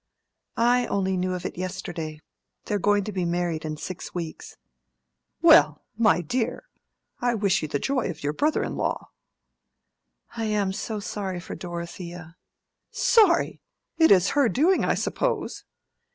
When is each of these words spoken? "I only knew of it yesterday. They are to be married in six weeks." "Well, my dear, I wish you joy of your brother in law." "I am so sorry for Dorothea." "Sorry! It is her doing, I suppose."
"I 0.57 0.87
only 0.87 1.15
knew 1.15 1.35
of 1.35 1.45
it 1.45 1.59
yesterday. 1.59 2.21
They 2.65 2.73
are 2.73 3.01
to 3.01 3.11
be 3.11 3.23
married 3.23 3.63
in 3.63 3.77
six 3.77 4.15
weeks." 4.15 4.57
"Well, 5.43 5.85
my 5.95 6.21
dear, 6.21 6.63
I 7.19 7.35
wish 7.35 7.61
you 7.61 7.67
joy 7.67 8.09
of 8.09 8.23
your 8.23 8.33
brother 8.33 8.63
in 8.63 8.75
law." 8.75 9.11
"I 10.35 10.45
am 10.45 10.73
so 10.73 10.99
sorry 10.99 11.39
for 11.39 11.53
Dorothea." 11.53 12.35
"Sorry! 12.89 13.61
It 13.99 14.09
is 14.09 14.29
her 14.29 14.49
doing, 14.49 14.83
I 14.83 14.95
suppose." 14.95 15.65